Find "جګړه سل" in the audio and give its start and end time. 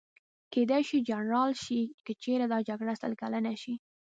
2.69-3.13